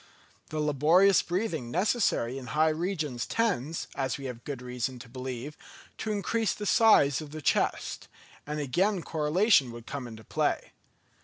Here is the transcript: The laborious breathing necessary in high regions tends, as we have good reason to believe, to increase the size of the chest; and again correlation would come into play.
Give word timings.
The 0.49 0.59
laborious 0.59 1.21
breathing 1.21 1.69
necessary 1.69 2.39
in 2.39 2.47
high 2.47 2.69
regions 2.69 3.27
tends, 3.27 3.85
as 3.93 4.17
we 4.17 4.25
have 4.25 4.43
good 4.43 4.59
reason 4.59 4.97
to 4.97 5.07
believe, 5.07 5.55
to 5.99 6.11
increase 6.11 6.55
the 6.55 6.65
size 6.65 7.21
of 7.21 7.29
the 7.29 7.39
chest; 7.39 8.07
and 8.47 8.59
again 8.59 9.03
correlation 9.03 9.71
would 9.73 9.85
come 9.85 10.07
into 10.07 10.23
play. 10.23 10.71